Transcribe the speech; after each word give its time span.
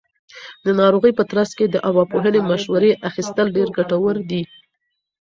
د 0.65 0.67
ناروغۍ 0.79 1.11
په 1.15 1.23
ترڅ 1.31 1.51
کې 1.57 1.65
د 1.69 1.75
ارواپوهنې 1.87 2.41
مشورې 2.51 2.91
اخیستل 3.09 3.45
ډېر 3.55 3.67
ګټور 3.77 4.15
دي. 4.29 4.41